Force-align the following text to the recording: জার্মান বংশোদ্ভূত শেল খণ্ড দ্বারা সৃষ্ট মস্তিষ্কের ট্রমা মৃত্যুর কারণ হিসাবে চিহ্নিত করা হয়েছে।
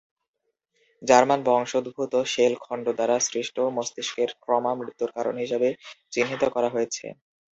জার্মান 1.01 1.39
বংশোদ্ভূত 1.45 2.13
শেল 2.33 2.53
খণ্ড 2.63 2.85
দ্বারা 2.97 3.15
সৃষ্ট 3.27 3.55
মস্তিষ্কের 3.75 4.29
ট্রমা 4.41 4.71
মৃত্যুর 4.79 5.11
কারণ 5.17 5.35
হিসাবে 5.37 5.69
চিহ্নিত 6.13 6.43
করা 6.55 6.69
হয়েছে। 6.69 7.05